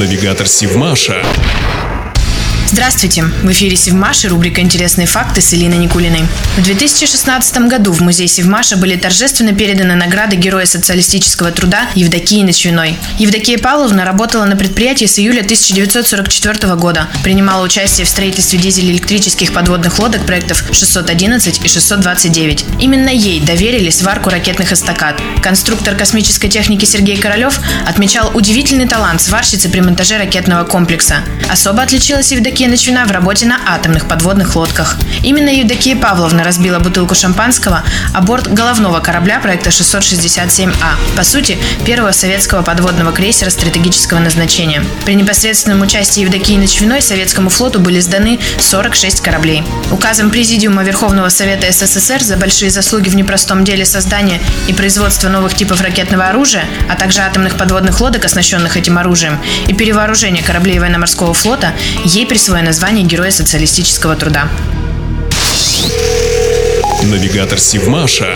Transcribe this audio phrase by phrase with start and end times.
[0.00, 1.22] Навигатор Сивмаша.
[2.72, 3.24] Здравствуйте!
[3.24, 6.22] В эфире Севмаш рубрика «Интересные факты» с Элиной Никулиной.
[6.56, 12.96] В 2016 году в музей Севмаша были торжественно переданы награды Героя социалистического труда Евдокии Ночвиной.
[13.18, 19.98] Евдокия Павловна работала на предприятии с июля 1944 года, принимала участие в строительстве дизель-электрических подводных
[19.98, 22.66] лодок проектов 611 и 629.
[22.78, 25.20] Именно ей доверили сварку ракетных эстакад.
[25.42, 31.24] Конструктор космической техники Сергей Королев отмечал удивительный талант сварщицы при монтаже ракетного комплекса.
[31.50, 34.96] Особо отличилась Евдокия Ночвина в работе на атомных подводных лодках.
[35.22, 40.74] Именно Евдокия Павловна разбила бутылку шампанского о борт головного корабля проекта 667А,
[41.16, 44.84] по сути, первого советского подводного крейсера стратегического назначения.
[45.04, 49.62] При непосредственном участии Евдокии Ночвиной советскому флоту были сданы 46 кораблей.
[49.90, 55.54] Указом Президиума Верховного Совета СССР за большие заслуги в непростом деле создания и производства новых
[55.54, 61.34] типов ракетного оружия, а также атомных подводных лодок, оснащенных этим оружием, и перевооружения кораблей военно-морского
[61.34, 61.72] флота,
[62.04, 64.48] ей присвоено свое название Героя социалистического труда.
[67.04, 68.34] Навигатор Сивмаша.